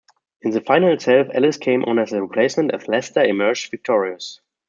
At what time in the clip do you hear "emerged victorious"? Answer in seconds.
3.23-4.41